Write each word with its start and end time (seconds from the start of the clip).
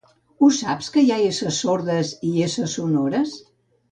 Ho 0.45 0.47
saps 0.59 0.87
que 0.95 1.03
hi 1.07 1.11
ha 1.15 1.19
esses 1.25 1.59
sordes 1.65 2.15
i 2.31 2.33
esses 2.47 2.75
sonores? 2.79 3.37